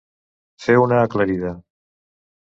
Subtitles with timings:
[0.63, 1.51] Fer una aclarida.